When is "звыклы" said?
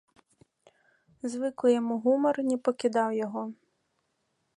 1.33-1.69